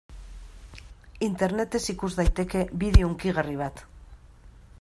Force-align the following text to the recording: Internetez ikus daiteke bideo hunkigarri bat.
Internetez 1.27 1.83
ikus 1.95 2.11
daiteke 2.21 2.65
bideo 2.85 3.11
hunkigarri 3.13 3.57
bat. 3.65 3.87